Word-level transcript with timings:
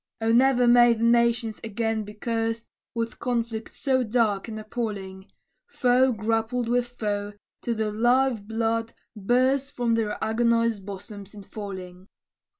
O 0.19 0.31
ne'er 0.31 0.67
may 0.67 0.93
the 0.95 1.03
nations 1.03 1.61
again 1.63 2.03
be 2.03 2.15
cursed 2.15 2.65
With 2.95 3.19
conflict 3.19 3.71
so 3.71 4.03
dark 4.03 4.47
and 4.47 4.59
appalling! 4.59 5.31
Foe 5.67 6.11
grappled 6.11 6.67
with 6.67 6.87
foe, 6.87 7.33
till 7.61 7.75
the 7.75 7.91
life 7.91 8.41
blood 8.41 8.93
burst 9.15 9.71
From 9.73 9.93
their 9.93 10.17
agonized 10.19 10.87
bosoms 10.87 11.35
in 11.35 11.43
falling. 11.43 12.07